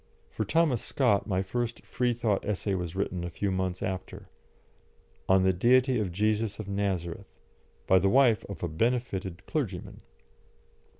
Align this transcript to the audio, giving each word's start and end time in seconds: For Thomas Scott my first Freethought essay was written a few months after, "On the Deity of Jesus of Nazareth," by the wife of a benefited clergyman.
For 0.31 0.45
Thomas 0.45 0.81
Scott 0.83 1.27
my 1.27 1.43
first 1.43 1.85
Freethought 1.85 2.43
essay 2.43 2.73
was 2.73 2.95
written 2.95 3.23
a 3.23 3.29
few 3.29 3.51
months 3.51 3.83
after, 3.83 4.29
"On 5.29 5.43
the 5.43 5.53
Deity 5.53 5.99
of 5.99 6.11
Jesus 6.11 6.57
of 6.57 6.67
Nazareth," 6.67 7.37
by 7.85 7.99
the 7.99 8.09
wife 8.09 8.43
of 8.45 8.63
a 8.63 8.67
benefited 8.67 9.45
clergyman. 9.45 10.01